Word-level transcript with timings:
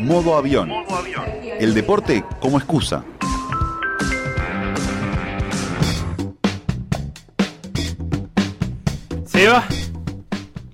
Modo 0.00 0.36
avión. 0.36 0.70
El 1.58 1.74
deporte 1.74 2.24
como 2.40 2.58
excusa. 2.58 3.04
Seba, 9.26 9.64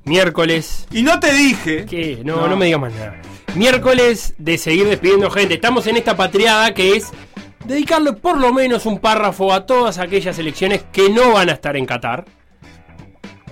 miércoles. 0.04 0.86
Y 0.90 1.02
no 1.02 1.18
te 1.20 1.32
dije. 1.32 1.86
¿Qué? 1.86 2.20
No, 2.24 2.36
no, 2.36 2.48
No. 2.48 2.56
me 2.56 2.66
digas 2.66 2.80
más 2.80 2.92
nada. 2.94 3.20
Miércoles 3.54 4.34
de 4.38 4.58
seguir 4.58 4.86
despidiendo 4.86 5.30
gente. 5.30 5.54
Estamos 5.54 5.86
en 5.86 5.96
esta 5.96 6.16
patriada 6.16 6.74
que 6.74 6.96
es 6.96 7.10
dedicarle 7.64 8.12
por 8.12 8.38
lo 8.38 8.52
menos 8.52 8.86
un 8.86 8.98
párrafo 8.98 9.52
a 9.52 9.66
todas 9.66 9.98
aquellas 9.98 10.38
elecciones 10.38 10.84
que 10.92 11.08
no 11.10 11.32
van 11.32 11.48
a 11.48 11.52
estar 11.52 11.76
en 11.76 11.86
Qatar. 11.86 12.24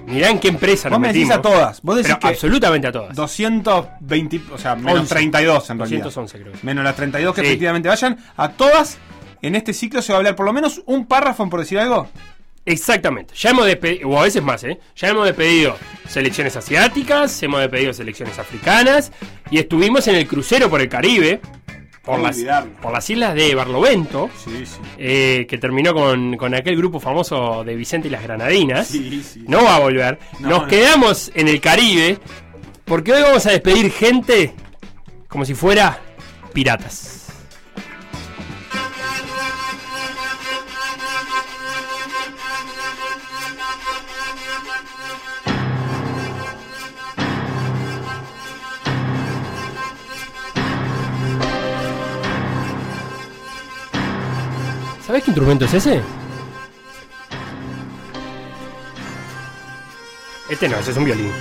Mirá 0.07 0.30
en 0.30 0.39
qué 0.39 0.48
empresa 0.48 0.89
Vos 0.89 0.98
nos 0.98 1.00
me 1.00 1.09
decís 1.09 1.29
metimos. 1.29 1.39
a 1.39 1.43
todas. 1.43 1.82
Vos 1.82 1.96
decís 1.96 2.08
Pero 2.11 2.21
que 2.21 2.26
absolutamente 2.29 2.86
a 2.89 2.93
todas. 2.93 3.17
220, 3.17 4.40
o 4.53 4.58
sea, 4.58 4.75
menos 4.77 5.00
11. 5.00 5.14
32 5.14 5.71
en 5.71 5.79
realidad. 5.79 6.03
211 6.04 6.40
creo. 6.43 6.53
Menos 6.63 6.85
las 6.85 6.96
32 6.96 7.35
que 7.35 7.40
Sí. 7.40 7.46
efectivamente 7.46 7.89
vayan. 7.89 8.18
A 8.36 8.50
todas, 8.50 8.99
en 9.43 9.54
este 9.54 9.72
ciclo 9.72 10.03
se 10.03 10.13
va 10.13 10.17
a 10.17 10.18
hablar 10.18 10.36
por 10.36 10.46
lo 10.46 10.53
menos 10.53 10.82
un 10.86 11.07
párrafo, 11.07 11.49
por 11.49 11.61
decir 11.61 11.79
algo. 11.79 12.08
Exactamente. 12.67 13.35
Ya 13.36 13.50
hemos 13.50 13.67
despedido, 13.67 14.08
o 14.08 14.18
a 14.18 14.22
veces 14.22 14.43
más, 14.43 14.64
¿eh? 14.64 14.79
Ya 14.96 15.08
hemos 15.08 15.27
despedido 15.27 15.77
selecciones 16.08 16.57
asiáticas, 16.57 17.43
hemos 17.43 17.61
despedido 17.61 17.93
selecciones 17.93 18.39
africanas 18.39 19.13
y 19.50 19.58
estuvimos 19.58 20.07
en 20.08 20.14
el 20.14 20.27
crucero 20.27 20.71
por 20.71 20.80
el 20.80 20.89
Caribe, 20.89 21.41
por, 22.04 22.21
las, 22.21 22.36
por 22.82 22.93
las 22.93 23.08
islas 23.11 23.35
de 23.35 23.54
Barlovento, 23.54 24.29
Sí, 24.44 24.67
sí. 24.67 24.79
eh, 24.99 25.46
que 25.49 25.58
terminó 25.58 25.94
con, 25.94 26.36
con 26.36 26.54
aquel 26.54 26.77
grupo 26.77 27.00
famoso 27.00 27.64
de 27.64 27.75
Vicente 27.75 28.08
y 28.08 28.11
las 28.11 28.22
Granadinas. 28.22 28.89
Sí. 28.89 29.22
No 29.49 29.64
va 29.64 29.77
a 29.77 29.80
volver. 29.80 30.18
No, 30.40 30.49
Nos 30.50 30.63
no. 30.63 30.68
quedamos 30.68 31.32
en 31.35 31.49
el 31.49 31.61
Caribe 31.61 32.19
porque 32.84 33.12
hoy 33.12 33.22
vamos 33.22 33.47
a 33.47 33.50
despedir 33.53 33.91
gente 33.91 34.52
como 35.28 35.44
si 35.44 35.55
fuera 35.55 35.98
piratas. 36.52 37.23
¿Sabes 55.06 55.22
qué 55.24 55.30
instrumento 55.30 55.64
es 55.66 55.74
ese? 55.74 56.02
Este 60.48 60.69
no, 60.69 60.77
ese 60.78 60.91
es 60.91 60.97
un 60.97 61.05
violín. 61.05 61.33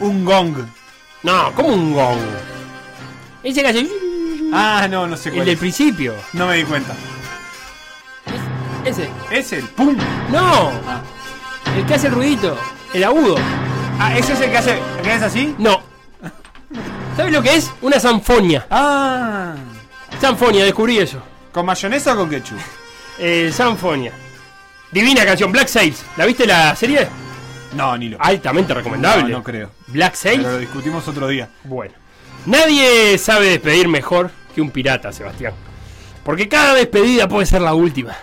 Un 0.00 0.24
gong. 0.24 0.56
No, 1.22 1.52
como 1.54 1.68
un 1.70 1.92
gong. 1.94 2.18
Ese 3.42 3.62
que 3.62 3.68
hace. 3.68 3.88
Ah, 4.52 4.86
no, 4.88 5.06
no 5.06 5.16
sé 5.16 5.28
El 5.30 5.34
cuál 5.36 5.46
del 5.46 5.54
es. 5.54 5.60
principio. 5.60 6.14
No 6.32 6.46
me 6.46 6.56
di 6.56 6.64
cuenta. 6.64 6.94
Ese. 8.84 9.08
Es 9.30 9.52
el 9.52 9.64
pum. 9.64 9.96
No. 10.30 10.70
Ah. 10.86 11.02
El 11.76 11.84
que 11.86 11.94
hace 11.94 12.06
el 12.08 12.14
ruidito. 12.14 12.56
El 12.94 13.04
agudo. 13.04 13.36
Ah, 13.98 14.16
¿ese 14.16 14.32
es 14.34 14.40
el 14.40 14.50
que 14.50 14.58
hace. 14.58 14.78
que 15.02 15.14
es 15.14 15.22
así? 15.22 15.54
No. 15.58 15.80
¿Sabes 17.16 17.32
lo 17.32 17.42
que 17.42 17.56
es? 17.56 17.72
Una 17.82 17.98
sanfonia. 17.98 18.66
Ah. 18.70 19.54
Sanfonia, 20.20 20.64
descubrí 20.64 20.98
eso. 20.98 21.20
¿Con 21.56 21.64
mayonesa 21.64 22.12
o 22.12 22.18
con 22.18 22.28
ketchup? 22.28 22.58
Eh, 23.18 23.50
sanfonia. 23.50 24.12
Divina 24.92 25.24
canción, 25.24 25.50
Black 25.50 25.68
Sails. 25.68 26.04
¿La 26.18 26.26
viste 26.26 26.46
la 26.46 26.76
serie? 26.76 27.08
No, 27.74 27.96
ni 27.96 28.10
lo. 28.10 28.20
Altamente 28.20 28.74
recomendable. 28.74 29.22
No, 29.22 29.38
no 29.38 29.42
creo. 29.42 29.70
Black 29.86 30.16
Sails. 30.16 30.42
Pero 30.42 30.52
lo 30.52 30.58
discutimos 30.58 31.08
otro 31.08 31.26
día. 31.26 31.48
Bueno, 31.64 31.94
nadie 32.44 33.16
sabe 33.16 33.46
despedir 33.46 33.88
mejor 33.88 34.30
que 34.54 34.60
un 34.60 34.68
pirata, 34.68 35.10
Sebastián. 35.12 35.54
Porque 36.22 36.46
cada 36.46 36.74
despedida 36.74 37.26
puede 37.26 37.46
ser 37.46 37.62
la 37.62 37.72
última. 37.72 38.14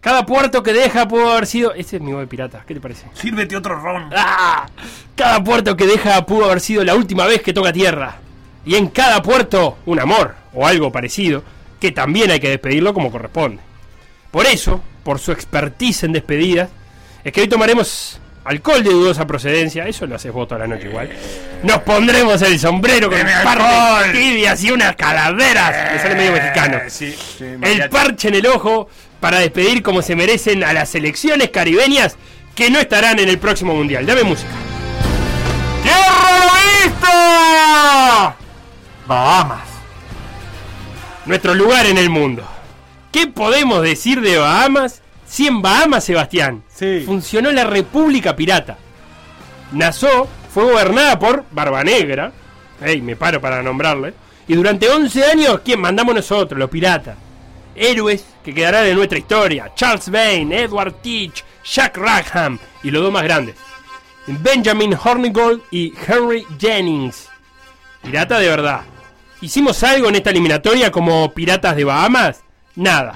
Cada 0.00 0.24
puerto 0.24 0.62
que 0.62 0.72
deja 0.72 1.06
pudo 1.06 1.32
haber 1.32 1.46
sido. 1.46 1.74
Este 1.74 1.96
es 1.96 2.02
mi 2.02 2.12
voz 2.12 2.22
de 2.22 2.26
pirata, 2.26 2.64
¿qué 2.66 2.72
te 2.72 2.80
parece? 2.80 3.06
Sírvete 3.12 3.54
otro 3.54 3.78
ron. 3.78 4.08
¡Ah! 4.16 4.66
Cada 5.14 5.44
puerto 5.44 5.76
que 5.76 5.86
deja 5.86 6.24
pudo 6.24 6.46
haber 6.46 6.62
sido 6.62 6.86
la 6.86 6.94
última 6.94 7.26
vez 7.26 7.42
que 7.42 7.52
toca 7.52 7.70
tierra. 7.70 8.16
Y 8.64 8.76
en 8.76 8.88
cada 8.88 9.20
puerto, 9.20 9.76
un 9.84 10.00
amor 10.00 10.36
o 10.54 10.66
algo 10.66 10.90
parecido, 10.90 11.44
que 11.80 11.92
también 11.92 12.30
hay 12.30 12.38
que 12.40 12.50
despedirlo 12.50 12.94
como 12.94 13.10
corresponde. 13.10 13.60
Por 14.30 14.46
eso, 14.46 14.82
por 15.02 15.18
su 15.18 15.32
expertise 15.32 16.04
en 16.04 16.12
despedidas, 16.12 16.68
es 17.24 17.32
que 17.32 17.40
hoy 17.40 17.48
tomaremos 17.48 18.20
alcohol 18.44 18.82
de 18.84 18.90
dudosa 18.90 19.26
procedencia. 19.26 19.86
Eso 19.88 20.06
lo 20.06 20.14
haces 20.16 20.32
vos 20.32 20.46
toda 20.46 20.60
la 20.60 20.66
noche 20.66 20.88
igual. 20.88 21.10
Nos 21.62 21.78
pondremos 21.78 22.40
el 22.42 22.58
sombrero 22.58 23.08
con 23.08 23.18
¡Deme 23.18 23.36
un 23.36 23.42
par 23.44 23.58
de 23.58 23.64
alcohol! 23.64 24.12
tibias 24.12 24.62
y 24.64 24.70
unas 24.70 24.94
calaveras. 24.96 25.92
Me 25.92 25.98
sale 25.98 26.14
medio 26.14 26.32
mexicano. 26.32 26.76
Eh, 26.78 26.90
Sí, 26.90 27.14
sí, 27.38 27.44
El 27.62 27.88
parche 27.88 28.28
en 28.28 28.34
el 28.36 28.46
ojo 28.46 28.88
para 29.20 29.38
despedir 29.40 29.82
como 29.82 30.00
se 30.02 30.16
merecen 30.16 30.64
a 30.64 30.72
las 30.72 30.88
selecciones 30.90 31.50
caribeñas 31.50 32.16
que 32.54 32.70
no 32.70 32.78
estarán 32.78 33.18
en 33.18 33.28
el 33.28 33.38
próximo 33.38 33.74
mundial. 33.74 34.06
Dame 34.06 34.22
música. 34.22 34.50
¡Tierra 35.82 36.52
vista! 36.84 38.36
Bahamas. 39.06 39.59
Nuestro 41.30 41.54
lugar 41.54 41.86
en 41.86 41.96
el 41.96 42.10
mundo. 42.10 42.42
¿Qué 43.12 43.28
podemos 43.28 43.82
decir 43.84 44.20
de 44.20 44.36
Bahamas 44.38 45.00
si 45.28 45.46
en 45.46 45.62
Bahamas, 45.62 46.02
Sebastián, 46.02 46.64
Sí. 46.74 47.04
funcionó 47.06 47.52
la 47.52 47.62
República 47.62 48.34
Pirata? 48.34 48.78
Nassau 49.70 50.26
fue 50.52 50.64
gobernada 50.64 51.20
por 51.20 51.44
Barba 51.52 51.84
Negra, 51.84 52.32
ey, 52.84 53.00
me 53.00 53.14
paro 53.14 53.40
para 53.40 53.62
nombrarle, 53.62 54.12
y 54.48 54.54
durante 54.56 54.88
11 54.88 55.24
años, 55.24 55.60
¿quién 55.64 55.80
mandamos 55.80 56.16
nosotros, 56.16 56.58
los 56.58 56.68
piratas? 56.68 57.16
Héroes 57.76 58.24
que 58.44 58.52
quedarán 58.52 58.86
en 58.86 58.96
nuestra 58.96 59.18
historia, 59.18 59.70
Charles 59.76 60.10
Vane, 60.10 60.62
Edward 60.62 60.94
Teach, 60.94 61.44
Jack 61.64 61.96
Rackham 61.96 62.58
y 62.82 62.90
los 62.90 63.04
dos 63.04 63.12
más 63.12 63.22
grandes, 63.22 63.54
Benjamin 64.26 64.98
Hornigold 65.00 65.62
y 65.70 65.94
Henry 66.08 66.44
Jennings. 66.58 67.28
Pirata 68.02 68.40
de 68.40 68.48
verdad. 68.48 68.80
¿Hicimos 69.42 69.82
algo 69.84 70.08
en 70.08 70.16
esta 70.16 70.30
eliminatoria 70.30 70.90
como 70.90 71.32
piratas 71.32 71.74
de 71.74 71.84
Bahamas? 71.84 72.42
Nada. 72.76 73.14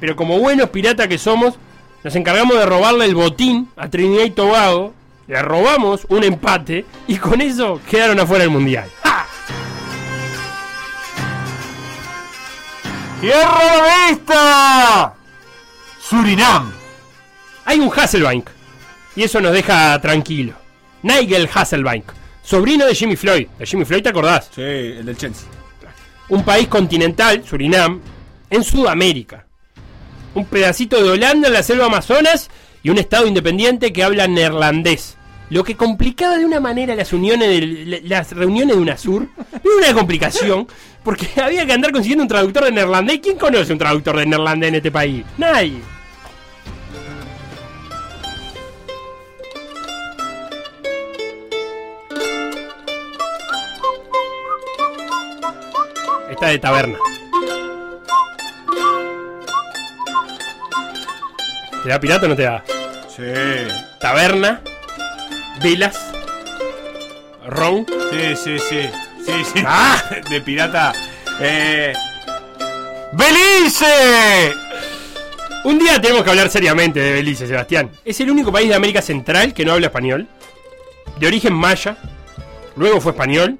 Pero 0.00 0.16
como 0.16 0.38
buenos 0.40 0.70
piratas 0.70 1.06
que 1.06 1.18
somos, 1.18 1.54
nos 2.02 2.16
encargamos 2.16 2.56
de 2.56 2.66
robarle 2.66 3.04
el 3.04 3.14
botín 3.14 3.68
a 3.76 3.88
Trinidad 3.88 4.24
y 4.24 4.30
Tobago, 4.30 4.92
le 5.28 5.40
robamos 5.40 6.04
un 6.08 6.24
empate 6.24 6.84
y 7.06 7.16
con 7.16 7.40
eso 7.40 7.80
quedaron 7.88 8.18
afuera 8.18 8.42
del 8.42 8.50
mundial. 8.50 8.90
¡Ja! 9.04 9.26
¡Tierra 13.20 14.08
vista! 14.08 15.14
Surinam. 16.00 16.72
Hay 17.64 17.78
un 17.78 17.92
Hasselbank 17.96 18.48
y 19.14 19.22
eso 19.22 19.40
nos 19.40 19.52
deja 19.52 20.00
tranquilo. 20.00 20.54
Nigel 21.02 21.48
Hasselbank, 21.54 22.04
sobrino 22.42 22.86
de 22.86 22.94
Jimmy 22.94 23.16
Floyd. 23.16 23.46
De 23.58 23.66
Jimmy 23.66 23.84
Floyd 23.84 24.02
te 24.02 24.08
acordás. 24.08 24.50
Sí, 24.54 24.62
el 24.62 25.04
del 25.06 25.16
Chelsea. 25.16 25.48
un 26.28 26.44
país 26.44 26.68
continental, 26.68 27.42
Surinam, 27.44 28.00
en 28.50 28.64
Sudamérica. 28.64 29.46
Un 30.34 30.46
pedacito 30.46 31.02
de 31.02 31.10
Holanda 31.10 31.48
en 31.48 31.54
la 31.54 31.62
selva 31.62 31.86
Amazonas 31.86 32.50
y 32.82 32.90
un 32.90 32.98
estado 32.98 33.26
independiente 33.26 33.92
que 33.92 34.02
habla 34.02 34.26
neerlandés. 34.26 35.16
Lo 35.50 35.64
que 35.64 35.76
complicaba 35.76 36.38
de 36.38 36.46
una 36.46 36.60
manera 36.60 36.94
las 36.94 37.12
uniones 37.12 37.48
de, 37.48 38.00
las 38.04 38.32
reuniones 38.32 38.74
de 38.74 38.82
UNASUR. 38.82 39.28
Era 39.52 39.74
una 39.76 39.92
complicación, 39.92 40.66
porque 41.04 41.28
había 41.40 41.66
que 41.66 41.74
andar 41.74 41.92
consiguiendo 41.92 42.22
un 42.22 42.28
traductor 42.28 42.64
de 42.64 42.72
neerlandés. 42.72 43.20
¿Quién 43.20 43.36
conoce 43.36 43.72
un 43.72 43.78
traductor 43.78 44.16
de 44.16 44.26
neerlandés 44.26 44.68
en 44.68 44.74
este 44.76 44.90
país? 44.90 45.24
Nadie. 45.36 45.91
De 56.48 56.58
taberna. 56.58 56.98
¿Te 61.82 61.88
da 61.88 62.00
pirata 62.00 62.26
o 62.26 62.28
no 62.28 62.36
te 62.36 62.42
da? 62.42 62.64
Sí. 63.08 63.22
Taberna, 64.00 64.60
velas, 65.62 66.12
ron. 67.46 67.86
Sí, 68.10 68.36
sí, 68.36 68.58
sí. 68.58 68.90
Sí, 69.24 69.44
sí. 69.54 69.62
¡Ah! 69.66 70.02
De 70.30 70.40
pirata. 70.40 70.92
Eh. 71.40 71.92
¡Belice! 73.12 74.52
Un 75.64 75.78
día 75.78 76.00
tenemos 76.00 76.24
que 76.24 76.30
hablar 76.30 76.50
seriamente 76.50 76.98
de 76.98 77.12
Belice, 77.12 77.46
Sebastián. 77.46 77.90
Es 78.04 78.20
el 78.20 78.30
único 78.30 78.50
país 78.50 78.68
de 78.68 78.74
América 78.74 79.00
Central 79.00 79.54
que 79.54 79.64
no 79.64 79.72
habla 79.72 79.86
español. 79.86 80.26
De 81.20 81.26
origen 81.28 81.54
maya, 81.54 81.96
luego 82.74 83.00
fue 83.00 83.12
español, 83.12 83.58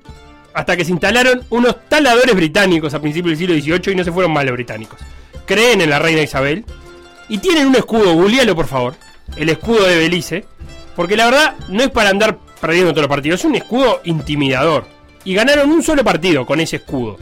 hasta 0.55 0.77
que 0.77 0.85
se 0.85 0.91
instalaron 0.93 1.43
unos 1.51 1.77
taladores 1.89 2.35
británicos 2.35 2.93
a 2.95 3.01
principios 3.01 3.39
del 3.39 3.61
siglo 3.61 3.77
XVIII 3.79 3.93
y 3.93 3.97
no 3.97 4.05
se 4.05 4.13
fueron 4.13 4.33
mal 4.33 4.47
los 4.47 4.55
británicos. 4.55 4.99
Creen 5.47 5.81
en 5.81 5.91
la 5.91 5.99
reina 5.99 6.23
Isabel 6.23 6.65
y 7.29 7.39
tienen 7.39 7.67
un 7.67 7.77
escudo, 7.77 8.13
googlealo 8.15 8.55
por 8.55 8.67
favor, 8.67 8.95
el 9.37 9.49
escudo 9.49 9.85
de 9.87 9.99
Belice, 9.99 10.45
porque 10.97 11.17
la 11.17 11.27
verdad 11.27 11.55
no 11.69 11.83
es 11.83 11.91
para 11.91 12.11
andar 12.11 12.39
perdiendo 12.61 12.91
todos 12.93 13.03
los 13.03 13.09
partidos, 13.09 13.41
es 13.41 13.47
un 13.47 13.55
escudo 13.57 14.01
intimidador. 14.05 14.87
y 15.25 15.35
ganaron 15.35 15.71
un 15.71 15.83
solo 15.85 16.03
partido 16.03 16.45
con 16.45 16.59
ese 16.61 16.77
escudo. 16.77 17.17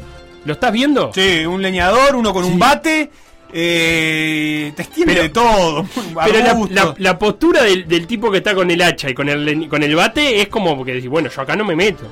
¿Lo 0.47 0.55
estás 0.55 0.73
viendo? 0.73 1.13
Sí, 1.15 1.45
un 1.45 1.61
leñador, 1.61 2.17
uno 2.17 2.33
con 2.33 2.45
Sí. 2.47 2.51
un 2.51 2.59
bate. 2.59 3.11
Eh, 3.53 4.73
te 4.75 4.83
extiende 4.83 5.13
Pero- 5.13 5.23
de 5.25 5.29
todo. 5.29 5.87
Pero 6.25 6.39
la, 6.39 6.55
la- 6.71 6.95
la 6.97 7.19
postura 7.19 7.63
del, 7.63 7.87
del 7.87 8.07
tipo 8.07 8.31
que 8.31 8.39
está 8.39 8.55
con 8.55 8.71
el 8.71 8.81
hacha 8.81 9.11
y 9.11 9.15
con 9.15 9.29
el, 9.29 9.69
con 9.69 9.83
el 9.83 9.95
bate 9.95 10.41
es 10.41 10.49
como 10.49 10.83
que 10.85 10.95
decís, 10.95 11.11
bueno, 11.11 11.29
yo 11.29 11.41
acá 11.43 11.57
no 11.57 11.65
me 11.65 11.77
meto. 11.77 12.05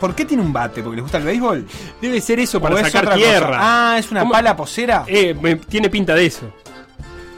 ¿Por 0.00 0.14
qué 0.14 0.24
tiene 0.24 0.42
un 0.42 0.52
bate? 0.52 0.82
¿Porque 0.82 0.96
le 0.96 1.02
gusta 1.02 1.18
el 1.18 1.24
béisbol? 1.24 1.66
Debe 2.00 2.20
ser 2.20 2.40
eso 2.40 2.58
¿O 2.58 2.60
para 2.60 2.82
sacar 2.90 3.14
tierra. 3.14 3.46
cosa? 3.48 3.58
Ah, 3.92 3.98
es 3.98 4.10
una 4.10 4.20
¿Cómo? 4.20 4.32
pala 4.32 4.56
posera. 4.56 5.04
Eh, 5.06 5.34
me- 5.40 5.56
tiene 5.56 5.90
pinta 5.90 6.14
de 6.14 6.26
eso. 6.26 6.52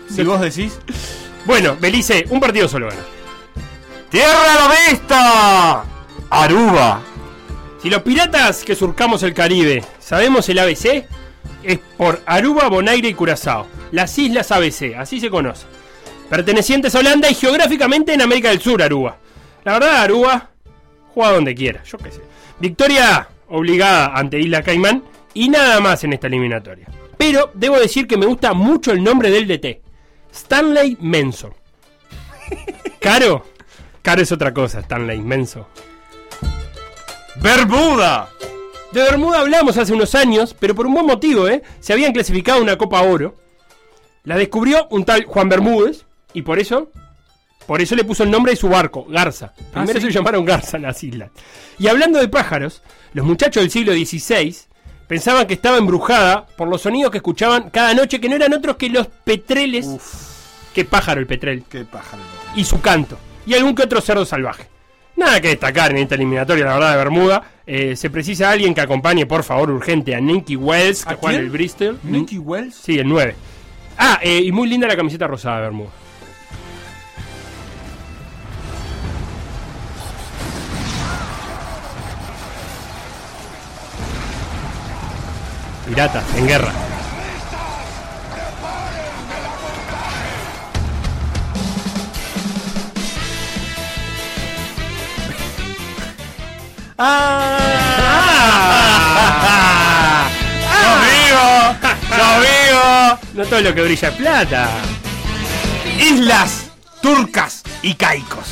si 0.08 0.22
vos 0.22 0.40
decís. 0.40 0.78
Bueno, 1.44 1.76
Belice, 1.80 2.24
un 2.30 2.38
partido 2.38 2.68
solo 2.68 2.86
gana. 2.88 3.00
¡Tierra 4.10 4.52
a 4.52 4.68
la 4.68 4.74
vista! 4.92 5.84
Aruba. 6.30 7.00
Si 7.82 7.90
los 7.90 8.02
piratas 8.02 8.62
que 8.62 8.76
surcamos 8.76 9.24
el 9.24 9.34
Caribe 9.34 9.84
sabemos 9.98 10.48
el 10.48 10.60
ABC, 10.60 11.04
es 11.64 11.78
por 11.96 12.22
Aruba, 12.26 12.68
Bonaire 12.68 13.08
y 13.08 13.14
Curazao. 13.14 13.66
Las 13.90 14.16
islas 14.18 14.52
ABC, 14.52 14.94
así 14.96 15.18
se 15.18 15.30
conoce. 15.30 15.66
Pertenecientes 16.30 16.94
a 16.94 17.00
Holanda 17.00 17.28
y 17.28 17.34
geográficamente 17.34 18.14
en 18.14 18.22
América 18.22 18.50
del 18.50 18.60
Sur, 18.60 18.80
Aruba. 18.80 19.16
La 19.64 19.72
verdad, 19.72 20.02
Aruba 20.02 20.50
juega 21.14 21.32
donde 21.32 21.54
quiera, 21.54 21.82
yo 21.84 21.98
qué 21.98 22.10
sé. 22.10 22.20
Victoria 22.58 23.28
obligada 23.48 24.12
ante 24.14 24.38
Isla 24.38 24.62
Caimán 24.62 25.02
y 25.34 25.48
nada 25.48 25.80
más 25.80 26.04
en 26.04 26.12
esta 26.12 26.26
eliminatoria. 26.26 26.86
Pero 27.16 27.50
debo 27.54 27.78
decir 27.78 28.06
que 28.06 28.16
me 28.16 28.26
gusta 28.26 28.52
mucho 28.54 28.92
el 28.92 29.02
nombre 29.02 29.30
del 29.30 29.46
DT. 29.46 29.80
Stanley 30.32 30.96
Menso. 31.00 31.54
Caro. 33.00 33.44
Caro 34.02 34.22
es 34.22 34.32
otra 34.32 34.52
cosa, 34.52 34.80
Stanley 34.80 35.20
Menso. 35.20 35.68
Bermuda. 37.36 38.28
De 38.92 39.02
Bermuda 39.02 39.40
hablamos 39.40 39.78
hace 39.78 39.92
unos 39.92 40.14
años, 40.14 40.54
pero 40.58 40.74
por 40.74 40.86
un 40.86 40.94
buen 40.94 41.06
motivo, 41.06 41.48
¿eh? 41.48 41.62
Se 41.80 41.92
habían 41.92 42.12
clasificado 42.12 42.60
una 42.60 42.76
Copa 42.76 43.02
Oro. 43.02 43.36
La 44.24 44.36
descubrió 44.36 44.86
un 44.90 45.04
tal 45.04 45.24
Juan 45.24 45.48
Bermúdez 45.48 46.04
y 46.34 46.42
por 46.42 46.58
eso, 46.58 46.90
por 47.66 47.80
eso 47.80 47.94
le 47.94 48.04
puso 48.04 48.22
el 48.22 48.30
nombre 48.30 48.52
de 48.52 48.56
su 48.56 48.68
barco, 48.68 49.04
Garza. 49.08 49.52
Primero 49.72 50.00
¿sí? 50.00 50.06
se 50.06 50.12
llamaron 50.12 50.44
Garza 50.44 50.76
en 50.76 50.82
las 50.84 51.02
islas. 51.02 51.30
Y 51.78 51.88
hablando 51.88 52.18
de 52.18 52.28
pájaros, 52.28 52.82
los 53.12 53.24
muchachos 53.24 53.62
del 53.62 53.70
siglo 53.70 53.92
XVI 53.92 54.54
pensaban 55.06 55.46
que 55.46 55.54
estaba 55.54 55.78
embrujada 55.78 56.46
por 56.56 56.68
los 56.68 56.82
sonidos 56.82 57.10
que 57.10 57.18
escuchaban 57.18 57.70
cada 57.70 57.94
noche, 57.94 58.20
que 58.20 58.28
no 58.28 58.36
eran 58.36 58.52
otros 58.54 58.76
que 58.76 58.88
los 58.88 59.08
petreles. 59.08 59.86
Qué 60.74 60.84
pájaro 60.84 61.20
el 61.20 61.26
petrel. 61.26 61.64
Qué 61.68 61.84
pájaro. 61.84 62.22
Y 62.56 62.64
su 62.64 62.80
canto. 62.80 63.18
Y 63.46 63.54
algún 63.54 63.74
que 63.74 63.82
otro 63.82 64.00
cerdo 64.00 64.24
salvaje. 64.24 64.68
Nada 65.16 65.40
que 65.40 65.48
destacar 65.48 65.90
en 65.90 65.98
esta 65.98 66.14
eliminatoria, 66.14 66.64
la 66.64 66.74
verdad, 66.74 66.90
de 66.92 66.96
Bermuda. 66.96 67.42
Eh, 67.66 67.96
se 67.96 68.08
precisa 68.10 68.50
alguien 68.50 68.74
que 68.74 68.80
acompañe, 68.80 69.26
por 69.26 69.42
favor, 69.44 69.70
urgente 69.70 70.14
a 70.14 70.20
Nicky 70.20 70.56
Wells, 70.56 71.04
que 71.04 71.12
¿A 71.14 71.16
juega 71.16 71.38
en 71.38 71.44
el 71.44 71.50
Bristol. 71.50 71.98
Nicky 72.02 72.38
Wells. 72.38 72.74
Sí, 72.74 72.98
el 72.98 73.08
9. 73.08 73.34
Ah, 73.98 74.18
eh, 74.22 74.40
y 74.44 74.50
muy 74.50 74.68
linda 74.68 74.88
la 74.88 74.96
camiseta 74.96 75.26
rosada 75.26 75.56
de 75.56 75.62
Bermuda. 75.62 75.90
Piratas, 85.92 86.24
en 86.36 86.46
guerra. 86.46 86.72
¡Ah! 96.96 97.50
¡Yo 100.82 100.92
vivo! 101.04 101.44
¡Yo 102.16 102.40
vivo! 102.40 103.18
No 103.34 103.44
todo 103.44 103.60
lo 103.60 103.74
que 103.74 103.82
brilla 103.82 104.08
es 104.08 104.14
plata. 104.14 104.70
Islas 106.00 106.70
turcas 107.02 107.62
y 107.82 107.92
caicos. 107.96 108.46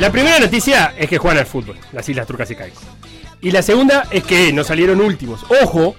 La 0.00 0.10
primera 0.10 0.40
noticia 0.40 0.94
es 0.98 1.08
que 1.08 1.18
juegan 1.18 1.38
al 1.38 1.46
fútbol, 1.46 1.78
las 1.92 2.08
Islas 2.08 2.26
Turcas 2.26 2.50
y 2.50 2.56
Caicos. 2.56 2.82
Y 3.40 3.52
la 3.52 3.62
segunda 3.62 4.08
es 4.10 4.24
que 4.24 4.52
no 4.52 4.64
salieron 4.64 5.00
últimos. 5.00 5.46
Ojo, 5.62 5.94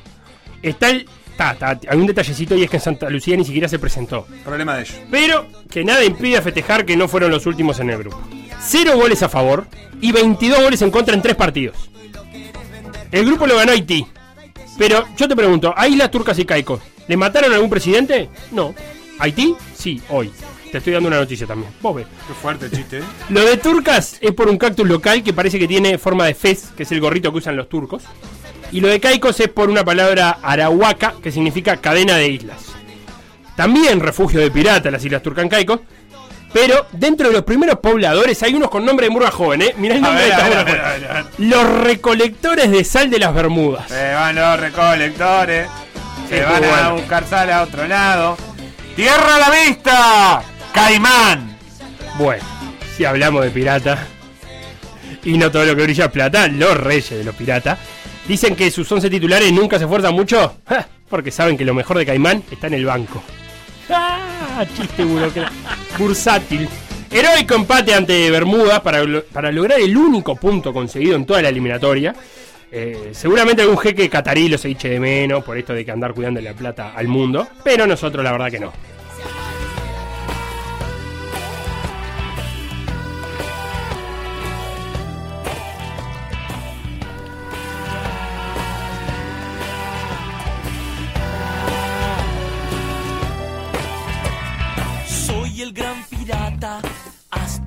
está 0.61 0.89
el. 0.89 1.07
ta, 1.37 1.55
ta, 1.55 1.79
hay 1.87 1.97
un 1.97 2.07
detallecito 2.07 2.55
y 2.55 2.63
es 2.63 2.69
que 2.69 2.77
en 2.77 2.83
Santa 2.83 3.09
Lucía 3.09 3.37
ni 3.37 3.45
siquiera 3.45 3.67
se 3.67 3.79
presentó. 3.79 4.27
Problema 4.43 4.75
de 4.75 4.83
ellos. 4.83 4.97
Pero 5.11 5.47
que 5.69 5.83
nada 5.83 6.03
impide 6.03 6.41
festejar 6.41 6.85
que 6.85 6.97
no 6.97 7.07
fueron 7.07 7.31
los 7.31 7.45
últimos 7.45 7.79
en 7.79 7.89
el 7.89 7.97
grupo. 7.99 8.21
Cero 8.59 8.93
goles 8.95 9.23
a 9.23 9.29
favor 9.29 9.67
y 10.01 10.11
22 10.11 10.61
goles 10.61 10.81
en 10.81 10.91
contra 10.91 11.13
en 11.13 11.21
tres 11.21 11.35
partidos. 11.35 11.89
El 13.11 13.25
grupo 13.25 13.47
lo 13.47 13.55
ganó 13.55 13.71
Haití. 13.71 14.05
Pero 14.77 15.05
yo 15.17 15.27
te 15.27 15.35
pregunto, 15.35 15.73
¿a 15.75 15.87
Islas 15.87 16.11
Turcas 16.11 16.37
y 16.39 16.45
Caicos 16.45 16.81
le 17.07 17.17
mataron 17.17 17.51
a 17.51 17.55
algún 17.55 17.69
presidente? 17.69 18.29
No. 18.51 18.75
¿Haití? 19.19 19.55
Sí, 19.75 20.01
hoy. 20.09 20.31
Te 20.71 20.79
estoy 20.79 20.93
dando 20.93 21.07
una 21.07 21.17
noticia 21.17 21.47
también. 21.47 21.71
Vos 21.81 21.95
ves. 21.95 22.07
Qué 22.27 22.33
fuerte 22.33 22.65
el 22.65 22.71
chiste, 22.71 22.99
¿eh? 22.99 23.03
Lo 23.29 23.43
de 23.45 23.57
turcas 23.57 24.17
es 24.19 24.31
por 24.33 24.49
un 24.49 24.57
cactus 24.57 24.87
local 24.87 25.23
que 25.23 25.33
parece 25.33 25.57
que 25.57 25.67
tiene 25.67 25.97
forma 25.97 26.25
de 26.25 26.33
fez, 26.33 26.71
que 26.75 26.83
es 26.83 26.91
el 26.91 26.99
gorrito 26.99 27.31
que 27.31 27.37
usan 27.37 27.55
los 27.55 27.69
turcos. 27.69 28.03
Y 28.71 28.81
lo 28.81 28.87
de 28.87 28.99
caicos 28.99 29.39
es 29.39 29.49
por 29.49 29.69
una 29.69 29.83
palabra 29.83 30.39
arahuaca, 30.41 31.13
que 31.21 31.31
significa 31.31 31.77
cadena 31.77 32.15
de 32.15 32.27
islas. 32.27 32.65
También 33.55 33.99
refugio 33.99 34.39
de 34.39 34.51
pirata 34.51 34.91
las 34.91 35.03
islas 35.03 35.23
turcancaicos. 35.23 35.79
Pero 36.53 36.87
dentro 36.91 37.27
de 37.27 37.33
los 37.33 37.43
primeros 37.43 37.79
pobladores 37.79 38.41
hay 38.41 38.53
unos 38.53 38.69
con 38.69 38.85
nombre 38.85 39.07
de 39.07 39.09
murga 39.09 39.31
joven, 39.31 39.61
¿eh? 39.61 39.75
Mirá 39.77 39.95
el 39.95 40.01
nombre 40.01 40.23
ver, 40.23 40.35
de 40.35 40.43
esta 40.43 40.63
ver, 40.63 41.07
joven. 41.07 41.49
Los 41.49 41.79
recolectores 41.81 42.71
de 42.71 42.83
sal 42.83 43.09
de 43.09 43.19
las 43.19 43.33
Bermudas. 43.33 43.87
Se 43.89 44.13
van 44.13 44.35
los 44.35 44.59
recolectores. 44.59 45.67
Se 46.29 46.41
van 46.41 46.63
a 46.63 46.91
buscar 46.93 47.25
sal 47.27 47.51
a 47.51 47.63
otro 47.63 47.87
lado. 47.87 48.37
¡Tierra 48.95 49.35
a 49.35 49.39
la 49.39 49.49
vista! 49.49 50.41
¡Caimán! 50.73 51.57
Bueno, 52.17 52.43
si 52.95 53.05
hablamos 53.05 53.43
de 53.43 53.51
pirata 53.51 54.07
y 55.23 55.37
no 55.37 55.51
todo 55.51 55.65
lo 55.65 55.75
que 55.75 55.83
brilla 55.83 56.05
es 56.05 56.11
plata, 56.11 56.47
los 56.47 56.75
reyes 56.75 57.11
de 57.11 57.23
los 57.23 57.35
piratas 57.35 57.77
dicen 58.27 58.55
que 58.55 58.69
sus 58.71 58.91
11 58.91 59.09
titulares 59.09 59.51
nunca 59.51 59.77
se 59.77 59.85
esfuerzan 59.85 60.13
mucho 60.13 60.57
porque 61.09 61.31
saben 61.31 61.57
que 61.57 61.65
lo 61.65 61.73
mejor 61.73 61.97
de 61.97 62.05
Caimán 62.05 62.43
está 62.51 62.67
en 62.67 62.73
el 62.73 62.85
banco. 62.85 63.21
¡Ah! 63.89 64.65
Chiste 64.75 65.05
bursátil. 65.97 66.67
Heroico 67.11 67.55
empate 67.55 67.93
ante 67.93 68.29
Bermuda 68.31 68.81
para, 68.81 69.03
para 69.31 69.51
lograr 69.51 69.79
el 69.79 69.95
único 69.95 70.35
punto 70.35 70.73
conseguido 70.73 71.15
en 71.15 71.25
toda 71.25 71.41
la 71.41 71.49
eliminatoria. 71.49 72.13
Eh, 72.69 73.11
seguramente 73.13 73.61
algún 73.61 73.77
jeque 73.77 74.09
catarí 74.09 74.49
lo 74.49 74.57
se 74.57 74.69
eche 74.69 74.89
de 74.89 74.99
menos 74.99 75.43
por 75.43 75.57
esto 75.57 75.73
de 75.73 75.85
que 75.85 75.91
andar 75.91 76.13
cuidando 76.13 76.41
la 76.41 76.53
plata 76.53 76.93
al 76.93 77.07
mundo, 77.07 77.47
pero 77.63 77.87
nosotros 77.87 78.23
la 78.23 78.31
verdad 78.31 78.51
que 78.51 78.59
no. 78.59 78.73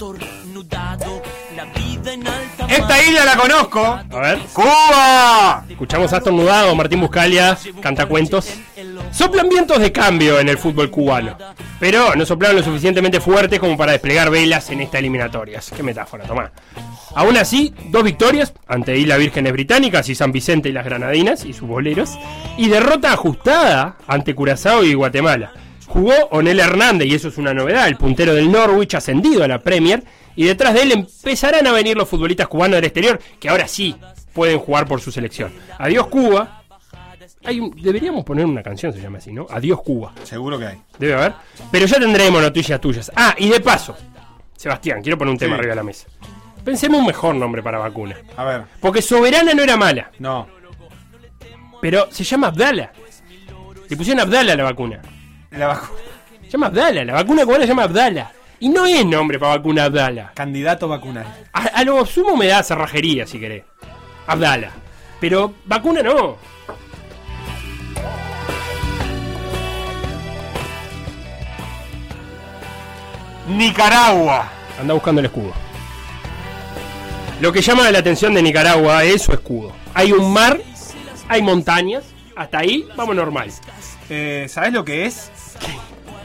Astornudado, 0.00 1.22
la 1.54 1.64
vida 1.66 2.14
en 2.14 2.26
alta 2.26 2.66
mar. 2.66 2.72
Esta 2.72 3.02
isla 3.02 3.24
la 3.26 3.36
conozco. 3.36 3.84
A 3.84 4.18
ver. 4.18 4.38
¡Cuba! 4.54 5.64
Escuchamos 5.68 6.10
a 6.12 6.16
Aston 6.16 6.36
Nudado, 6.36 6.74
Martín 6.74 7.00
Buscalia, 7.00 7.58
canta 7.82 8.06
cuentos. 8.06 8.48
Soplan 9.12 9.50
vientos 9.50 9.78
de 9.78 9.92
cambio 9.92 10.40
en 10.40 10.48
el 10.48 10.56
fútbol 10.56 10.90
cubano, 10.90 11.36
pero 11.78 12.14
no 12.14 12.24
soplaron 12.24 12.56
lo 12.56 12.62
suficientemente 12.62 13.20
fuertes 13.20 13.58
como 13.58 13.76
para 13.76 13.92
desplegar 13.92 14.30
velas 14.30 14.70
en 14.70 14.80
estas 14.80 15.00
eliminatorias. 15.00 15.70
Qué 15.76 15.82
metáfora, 15.82 16.24
tomá. 16.24 16.50
Aún 17.14 17.36
así, 17.36 17.74
dos 17.88 18.04
victorias 18.04 18.54
ante 18.68 18.96
Islas 18.96 19.18
Vírgenes 19.18 19.52
Británicas 19.52 20.08
y 20.08 20.14
San 20.14 20.32
Vicente 20.32 20.70
y 20.70 20.72
las 20.72 20.84
Granadinas 20.84 21.44
y 21.44 21.52
sus 21.52 21.68
boleros, 21.68 22.16
y 22.56 22.68
derrota 22.68 23.12
ajustada 23.12 23.96
ante 24.06 24.34
Curazao 24.34 24.82
y 24.82 24.94
Guatemala. 24.94 25.52
Jugó 25.90 26.14
Onel 26.30 26.60
Hernández, 26.60 27.08
y 27.08 27.14
eso 27.14 27.26
es 27.28 27.36
una 27.36 27.52
novedad, 27.52 27.88
el 27.88 27.96
puntero 27.96 28.32
del 28.32 28.50
Norwich 28.50 28.94
ascendido 28.94 29.42
a 29.42 29.48
la 29.48 29.58
Premier, 29.58 30.04
y 30.36 30.44
detrás 30.44 30.72
de 30.72 30.82
él 30.82 30.92
empezarán 30.92 31.66
a 31.66 31.72
venir 31.72 31.96
los 31.96 32.08
futbolistas 32.08 32.46
cubanos 32.46 32.76
del 32.76 32.84
exterior, 32.84 33.18
que 33.40 33.48
ahora 33.48 33.66
sí 33.66 33.96
pueden 34.32 34.60
jugar 34.60 34.86
por 34.86 35.00
su 35.00 35.10
selección. 35.10 35.52
Adiós 35.78 36.06
Cuba. 36.06 36.62
Hay 37.42 37.58
un- 37.58 37.70
deberíamos 37.74 38.24
poner 38.24 38.46
una 38.46 38.62
canción, 38.62 38.92
se 38.92 39.00
llama 39.00 39.18
así, 39.18 39.32
¿no? 39.32 39.48
Adiós 39.50 39.82
Cuba. 39.82 40.12
Seguro 40.22 40.60
que 40.60 40.66
hay. 40.66 40.78
Debe 40.96 41.14
haber. 41.14 41.32
Pero 41.72 41.86
ya 41.86 41.98
tendremos 41.98 42.40
noticias 42.40 42.80
tuyas. 42.80 43.10
Ah, 43.16 43.34
y 43.36 43.48
de 43.48 43.58
paso, 43.60 43.96
Sebastián, 44.56 45.02
quiero 45.02 45.18
poner 45.18 45.32
un 45.32 45.38
tema 45.38 45.56
arriba 45.56 45.70
de 45.70 45.76
la 45.76 45.82
mesa. 45.82 46.06
Pensemos 46.64 47.00
un 47.00 47.06
mejor 47.06 47.34
nombre 47.34 47.64
para 47.64 47.78
vacuna. 47.78 48.14
A 48.36 48.44
ver. 48.44 48.62
Porque 48.80 49.02
Soberana 49.02 49.54
no 49.54 49.62
era 49.64 49.76
mala, 49.76 50.12
No. 50.20 50.46
pero 51.80 52.06
se 52.12 52.22
llama 52.22 52.46
Abdala. 52.46 52.92
Le 53.88 53.96
pusieron 53.96 54.20
Abdala 54.20 54.52
a 54.52 54.56
la 54.56 54.62
vacuna. 54.62 55.00
La. 55.50 55.80
Se 56.42 56.50
llama 56.50 56.66
Abdala, 56.66 57.04
la 57.04 57.12
vacuna 57.12 57.44
cubana 57.44 57.62
se 57.62 57.68
llama 57.68 57.84
Abdala. 57.84 58.32
Y 58.60 58.68
no 58.68 58.86
es 58.86 59.04
nombre 59.06 59.38
para 59.38 59.56
vacuna 59.56 59.84
Abdala. 59.84 60.32
Candidato 60.34 60.88
vacunal. 60.88 61.26
A, 61.52 61.60
a 61.60 61.84
lo 61.84 62.04
sumo 62.04 62.36
me 62.36 62.46
da 62.46 62.62
cerrajería 62.62 63.26
si 63.26 63.40
querés. 63.40 63.64
Abdala. 64.26 64.70
Pero 65.20 65.54
vacuna 65.64 66.02
no. 66.02 66.36
Nicaragua. 73.48 74.48
Anda 74.80 74.94
buscando 74.94 75.20
el 75.20 75.26
escudo. 75.26 75.52
Lo 77.40 77.52
que 77.52 77.62
llama 77.62 77.90
la 77.90 77.98
atención 77.98 78.34
de 78.34 78.42
Nicaragua 78.42 79.04
es 79.04 79.22
su 79.22 79.32
escudo. 79.32 79.72
Hay 79.94 80.12
un 80.12 80.32
mar, 80.32 80.60
hay 81.28 81.42
montañas, 81.42 82.04
hasta 82.36 82.58
ahí 82.58 82.86
vamos 82.96 83.16
normal. 83.16 83.50
Eh, 84.08 84.46
¿Sabes 84.48 84.72
lo 84.72 84.84
que 84.84 85.06
es? 85.06 85.30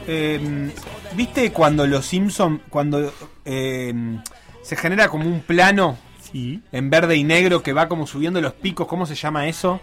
Eh, 0.06 0.70
¿Viste 1.14 1.52
cuando 1.52 1.86
los 1.86 2.06
Simpson 2.06 2.62
cuando 2.68 3.12
eh, 3.44 3.92
se 4.62 4.76
genera 4.76 5.08
como 5.08 5.24
un 5.28 5.40
plano 5.40 5.98
Sí. 6.32 6.60
en 6.72 6.90
verde 6.90 7.16
y 7.16 7.24
negro 7.24 7.62
que 7.62 7.72
va 7.72 7.88
como 7.88 8.06
subiendo 8.06 8.40
los 8.40 8.52
picos? 8.52 8.86
¿Cómo 8.86 9.06
se 9.06 9.14
llama 9.14 9.48
eso? 9.48 9.80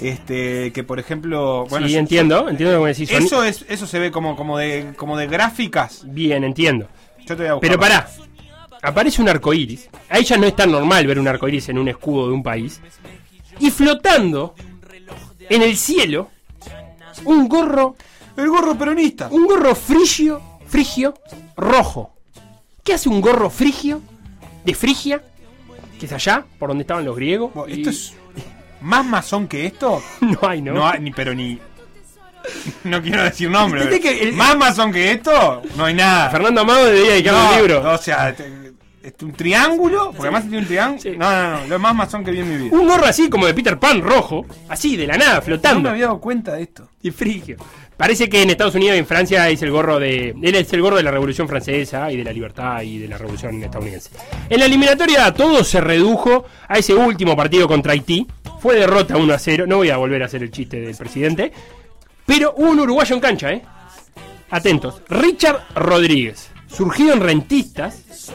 Este, 0.00 0.72
que 0.72 0.84
por 0.84 0.98
ejemplo, 1.00 1.66
bueno, 1.68 1.88
sí, 1.88 1.96
entiendo, 1.96 2.48
entiendo 2.48 2.76
lo 2.78 2.84
que 2.84 2.90
decís. 2.90 3.10
Eso 3.10 3.42
es, 3.42 3.64
eso 3.68 3.86
se 3.86 3.98
ve 3.98 4.10
como, 4.10 4.36
como 4.36 4.56
de, 4.58 4.92
como 4.96 5.16
de 5.16 5.26
gráficas. 5.26 6.04
Bien, 6.06 6.44
entiendo. 6.44 6.88
Yo 7.26 7.36
te 7.36 7.42
voy 7.42 7.46
a 7.46 7.54
buscar. 7.54 7.68
Pero 7.70 7.80
pará, 7.80 8.08
aparece 8.82 9.20
un 9.20 9.28
arco 9.28 9.52
iris. 9.52 9.88
Ahí 10.08 10.24
ya 10.24 10.36
no 10.36 10.46
es 10.46 10.54
tan 10.54 10.70
normal 10.70 11.06
ver 11.06 11.18
un 11.18 11.26
arco 11.28 11.48
iris 11.48 11.68
en 11.68 11.78
un 11.78 11.88
escudo 11.88 12.28
de 12.28 12.32
un 12.34 12.42
país. 12.42 12.80
Y 13.58 13.70
flotando 13.70 14.54
en 15.48 15.62
el 15.62 15.76
cielo, 15.76 16.30
un 17.24 17.48
gorro, 17.48 17.96
El 18.38 18.48
gorro 18.48 18.74
peronista. 18.76 19.28
un 19.30 19.46
gorro 19.46 19.74
frigio, 19.74 20.40
frigio, 20.66 21.14
rojo. 21.56 22.14
¿Qué 22.84 22.94
hace 22.94 23.08
un 23.08 23.20
gorro 23.20 23.50
frigio 23.50 24.00
de 24.64 24.74
Frigia? 24.74 25.22
Que 25.98 26.06
es 26.06 26.12
allá, 26.12 26.44
por 26.58 26.68
donde 26.68 26.82
estaban 26.82 27.04
los 27.04 27.16
griegos. 27.16 27.52
Bueno, 27.52 27.74
y- 27.74 27.78
Esto 27.80 27.90
es 27.90 28.14
más 28.80 29.04
masón 29.04 29.48
que 29.48 29.66
esto. 29.66 30.00
No 30.20 30.38
hay, 30.48 30.62
¿no? 30.62 30.72
No 30.72 30.88
hay, 30.88 31.00
ni, 31.00 31.10
pero 31.10 31.34
ni. 31.34 31.58
No 32.84 33.02
quiero 33.02 33.24
decir 33.24 33.50
nombre. 33.50 33.84
Pero- 33.86 34.00
que 34.00 34.22
el- 34.28 34.32
Más 34.34 34.56
masón 34.56 34.92
que 34.92 35.10
esto, 35.12 35.60
no 35.76 35.84
hay 35.84 35.94
nada. 35.94 36.30
Fernando 36.30 36.60
Amado 36.60 36.84
debería 36.86 37.12
dedicarle 37.12 37.40
No, 37.40 37.50
un 37.50 37.56
libro. 37.56 37.92
O 37.92 37.98
sea, 37.98 38.34
te- 38.34 38.68
es 39.02 39.14
un 39.22 39.32
triángulo, 39.32 40.06
porque 40.12 40.22
además 40.28 40.42
tiene 40.42 40.58
un 40.58 40.66
triángulo. 40.66 41.00
Sí. 41.02 41.10
No, 41.16 41.30
no, 41.30 41.60
no, 41.60 41.66
lo 41.66 41.78
más 41.78 41.94
masón 41.94 42.24
que 42.24 42.30
vi 42.30 42.40
en 42.40 42.48
mi 42.50 42.64
vida. 42.64 42.76
Un 42.78 42.86
gorro 42.86 43.06
así 43.06 43.28
como 43.28 43.46
de 43.46 43.54
Peter 43.54 43.78
Pan 43.78 44.00
rojo, 44.00 44.46
así 44.68 44.96
de 44.96 45.06
la 45.06 45.16
nada, 45.18 45.36
no 45.36 45.42
flotando. 45.42 45.80
me 45.82 45.88
había 45.90 46.06
dado 46.06 46.20
cuenta 46.20 46.52
de 46.54 46.62
esto. 46.62 46.88
Y 47.02 47.10
frigio. 47.10 47.56
Parece 47.98 48.28
que 48.28 48.40
en 48.42 48.48
Estados 48.50 48.76
Unidos 48.76 48.94
y 48.96 49.00
en 49.00 49.06
Francia 49.06 49.48
es 49.50 49.60
el 49.60 49.70
gorro 49.72 49.98
de. 49.98 50.30
Él 50.40 50.54
es 50.54 50.72
el 50.72 50.80
gorro 50.80 50.96
de 50.96 51.02
la 51.02 51.10
Revolución 51.10 51.48
Francesa 51.48 52.10
y 52.12 52.16
de 52.16 52.24
la 52.24 52.32
libertad 52.32 52.80
y 52.82 52.98
de 52.98 53.08
la 53.08 53.18
Revolución 53.18 53.60
estadounidense. 53.62 54.10
En 54.48 54.60
la 54.60 54.66
eliminatoria 54.66 55.34
todo 55.34 55.64
se 55.64 55.80
redujo 55.80 56.44
a 56.68 56.78
ese 56.78 56.94
último 56.94 57.36
partido 57.36 57.66
contra 57.66 57.92
Haití. 57.92 58.26
Fue 58.60 58.76
derrota 58.76 59.16
1 59.16 59.34
a 59.34 59.38
0. 59.38 59.64
No 59.66 59.76
voy 59.78 59.90
a 59.90 59.96
volver 59.96 60.22
a 60.22 60.26
hacer 60.26 60.42
el 60.44 60.50
chiste 60.52 60.80
del 60.80 60.94
presidente. 60.96 61.52
Pero 62.24 62.54
hubo 62.56 62.70
un 62.70 62.80
uruguayo 62.80 63.14
en 63.16 63.20
cancha, 63.20 63.52
¿eh? 63.52 63.62
Atentos. 64.50 65.02
Richard 65.08 65.60
Rodríguez. 65.74 66.50
Surgido 66.68 67.12
en 67.14 67.20
Rentistas 67.20 68.30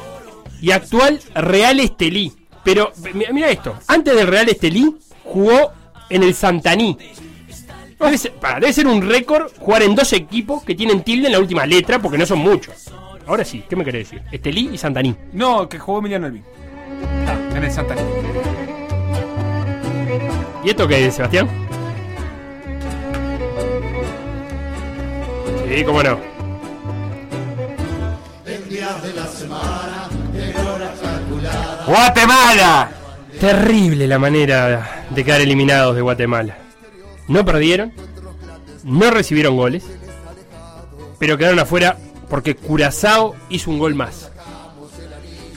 y 0.62 0.72
actual 0.72 1.20
Real 1.36 1.80
Estelí. 1.80 2.34
Pero 2.66 2.92
mi- 3.14 3.26
mira 3.32 3.50
esto. 3.50 3.78
Antes 3.88 4.14
del 4.16 4.28
Real 4.28 4.50
Estelí 4.50 4.94
jugó 5.24 5.72
en 6.10 6.24
el 6.24 6.34
Santaní. 6.34 6.98
Debe 8.00 8.18
ser, 8.18 8.34
pará, 8.34 8.60
debe 8.60 8.74
ser 8.74 8.88
un 8.88 9.02
récord 9.08 9.52
jugar 9.60 9.84
en 9.84 9.96
dos 9.96 10.12
equipos 10.14 10.64
que 10.64 10.76
tienen 10.76 11.04
tilde 11.04 11.28
en 11.28 11.34
la 11.34 11.40
última 11.40 11.66
letra 11.66 12.00
porque 12.00 12.18
no 12.18 12.26
son 12.26 12.40
muchos. 12.40 12.90
Ahora 13.26 13.46
sí, 13.46 13.64
¿qué 13.70 13.76
me 13.76 13.86
querés 13.86 14.10
decir? 14.10 14.26
Estelí 14.32 14.70
y 14.74 14.78
Santaní. 14.78 15.16
No, 15.32 15.70
que 15.70 15.80
jugó 15.80 16.00
Emiliano 16.00 16.28
Elvin. 16.28 16.44
En 17.56 17.64
el 17.64 17.72
Santa 17.72 17.96
Fe. 17.96 18.04
¿Y 20.64 20.70
esto 20.70 20.88
qué 20.88 21.06
es, 21.06 21.16
Sebastián? 21.16 21.50
Sí, 25.70 25.84
cómo 25.84 26.04
no. 26.04 26.18
¡Guatemala! 31.88 32.92
Terrible 33.40 34.08
la 34.08 34.20
manera 34.20 35.06
de 35.10 35.24
quedar 35.24 35.42
eliminados 35.42 35.96
de 35.96 36.02
Guatemala. 36.02 36.58
No 37.28 37.46
perdieron, 37.46 37.94
no 38.84 39.12
recibieron 39.12 39.56
goles, 39.56 39.84
pero 41.20 41.38
quedaron 41.38 41.60
afuera 41.60 41.98
porque 42.30 42.56
Curazao 42.56 43.36
hizo 43.50 43.72
un 43.72 43.80
gol 43.80 43.96
más. 43.96 44.32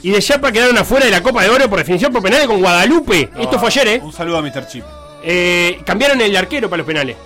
Y 0.01 0.11
de 0.11 0.21
Chapa 0.21 0.51
quedaron 0.51 0.77
afuera 0.77 1.05
de 1.05 1.11
la 1.11 1.21
Copa 1.21 1.43
de 1.43 1.49
Oro 1.49 1.69
por 1.69 1.79
definición 1.79 2.13
por 2.13 2.21
penales 2.21 2.47
con 2.47 2.61
Guadalupe. 2.61 3.29
Esto 3.37 3.59
fue 3.59 3.69
ayer, 3.69 3.87
¿eh? 3.87 4.01
Un 4.03 4.13
saludo 4.13 4.37
a 4.37 4.41
Mr. 4.41 4.67
Chip. 4.67 4.83
Eh, 5.23 5.81
cambiaron 5.85 6.21
el 6.21 6.35
arquero 6.35 6.69
para 6.69 6.77
los 6.77 6.87
penales. 6.87 7.17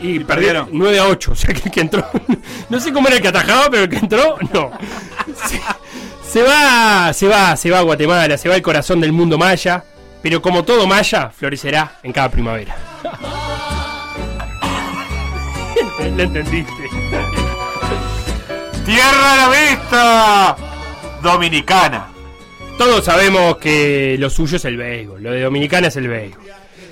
Y, 0.00 0.18
perdieron 0.20 0.66
perdieron. 0.66 0.68
9 0.72 0.98
a 0.98 1.06
8. 1.06 1.32
O 1.32 1.34
sea 1.36 1.54
que 1.54 1.62
el 1.64 1.70
que 1.70 1.80
entró. 1.80 2.04
No 2.68 2.80
sé 2.80 2.92
cómo 2.92 3.06
era 3.06 3.16
el 3.16 3.22
que 3.22 3.28
atajaba, 3.28 3.70
pero 3.70 3.84
el 3.84 3.88
que 3.88 3.96
entró, 3.96 4.36
no. 4.52 4.70
Se, 5.48 5.60
se 6.30 6.42
va, 6.42 7.12
se 7.12 7.28
va, 7.28 7.56
se 7.56 7.70
va 7.70 7.78
a 7.78 7.82
Guatemala, 7.82 8.36
se 8.36 8.48
va 8.48 8.56
el 8.56 8.62
corazón 8.62 9.00
del 9.00 9.12
mundo 9.12 9.38
maya. 9.38 9.84
Pero 10.22 10.40
como 10.40 10.64
todo 10.64 10.86
maya, 10.86 11.30
florecerá 11.30 11.98
en 12.02 12.12
cada 12.12 12.30
primavera. 12.30 12.76
¿Lo 16.16 16.22
entendiste? 16.22 16.72
¡Tierra 18.84 19.32
a 19.32 19.36
la 19.36 19.48
vista! 19.48 20.56
Dominicana. 21.22 22.08
Todos 22.76 23.04
sabemos 23.04 23.58
que 23.58 24.16
lo 24.18 24.28
suyo 24.28 24.56
es 24.56 24.64
el 24.64 24.76
béisbol, 24.76 25.22
lo 25.22 25.30
de 25.30 25.42
Dominicana 25.42 25.88
es 25.88 25.96
el 25.96 26.08
béisbol. 26.08 26.42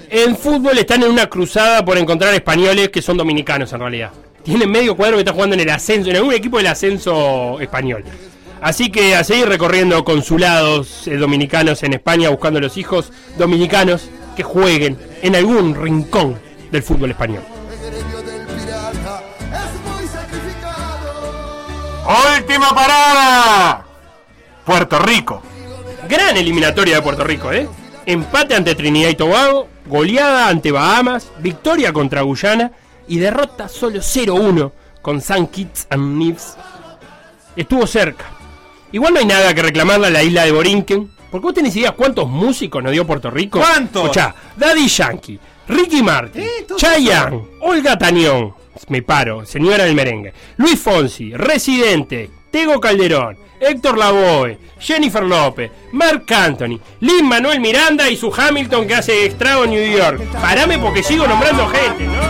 En 0.09 0.37
fútbol 0.37 0.79
están 0.79 1.03
en 1.03 1.11
una 1.11 1.27
cruzada 1.27 1.85
por 1.85 1.99
encontrar 1.99 2.33
españoles 2.35 2.91
que 2.91 3.03
son 3.03 3.17
dominicanos 3.17 3.73
en 3.73 3.81
realidad. 3.81 4.13
Tienen 4.43 4.71
medio 4.71 4.97
cuadro 4.97 5.17
que 5.17 5.21
está 5.21 5.33
jugando 5.33 5.55
en 5.55 5.61
el 5.61 5.71
ascenso, 5.71 6.11
en 6.11 6.17
algún 6.17 6.33
equipo 6.33 6.59
del 6.59 6.69
ascenso 6.69 7.61
español. 7.61 8.05
Así 8.63 8.91
que 8.91 9.15
a 9.17 9.25
seguir 9.25 9.49
recorriendo 9.49 10.05
consulados 10.05 11.07
eh, 11.09 11.17
dominicanos 11.17 11.83
en 11.83 11.95
España 11.95 12.29
buscando 12.29 12.61
los 12.61 12.77
hijos 12.77 13.11
dominicanos 13.39 14.11
que 14.37 14.43
jueguen 14.43 14.99
en 15.23 15.35
algún 15.35 15.75
rincón 15.75 16.39
del 16.71 16.83
fútbol 16.83 17.11
español. 17.11 17.43
¡Última 22.37 22.75
parada! 22.75 23.87
Puerto 24.65 24.99
Rico. 24.99 25.43
Gran 26.09 26.37
eliminatoria 26.37 26.97
de 26.97 27.03
Puerto 27.03 27.25
Rico, 27.25 27.53
¿eh? 27.53 27.69
Empate 28.05 28.55
ante 28.55 28.75
Trinidad 28.75 29.11
y 29.11 29.15
Tobago, 29.15 29.69
goleada 29.87 30.49
ante 30.49 30.73
Bahamas, 30.73 31.31
victoria 31.39 31.93
contra 31.93 32.23
Guyana 32.23 32.73
y 33.07 33.19
derrota 33.19 33.69
solo 33.69 34.01
0-1 34.01 34.73
con 35.01 35.19
St. 35.19 35.49
Kitts 35.51 35.87
and 35.91 36.19
Nevis. 36.19 36.57
Estuvo 37.57 37.87
cerca. 37.87 38.40
Igual 38.93 39.15
no 39.15 39.21
hay 39.21 39.27
nada 39.27 39.55
que 39.55 39.63
reclamarle 39.63 40.09
a 40.09 40.11
la 40.11 40.23
isla 40.23 40.45
de 40.45 40.53
Borinquen, 40.53 41.11
porque 41.31 41.45
vos 41.45 41.55
tenés 41.55 41.77
idea 41.77 41.93
cuántos 41.93 42.29
músicos 42.29 42.83
nos 42.83 42.93
dio 42.93 43.07
Puerto 43.07 43.31
Rico. 43.31 43.61
¿Cuántos? 43.61 44.03
Escuchá, 44.03 44.35
Daddy 44.57 44.89
Yankee, 44.89 45.39
Ricky 45.69 46.03
Martin, 46.03 46.45
Chayanne, 46.77 47.41
Olga 47.61 47.97
Tañón, 47.97 48.55
me 48.89 49.03
paro, 49.03 49.47
señora 49.47 49.85
del 49.85 49.95
merengue, 49.95 50.33
Luis 50.57 50.81
Fonsi, 50.81 51.33
Residente, 51.33 52.31
Tego 52.51 52.81
Calderón, 52.81 53.39
Héctor 53.61 53.97
Lavoe, 53.99 54.59
Jennifer 54.81 55.23
López, 55.23 55.71
Marc 55.93 56.31
Anthony, 56.33 56.81
Lin 57.01 57.27
Manuel 57.27 57.61
Miranda 57.61 58.11
y 58.11 58.17
su 58.17 58.33
Hamilton 58.35 58.89
que 58.89 58.95
hace 58.95 59.27
estrago 59.27 59.65
en 59.65 59.71
New 59.71 59.97
York. 59.97 60.21
Parame 60.33 60.79
porque 60.79 61.03
sigo 61.03 61.29
nombrando 61.29 61.69
gente, 61.69 62.07
¿no? 62.07 62.30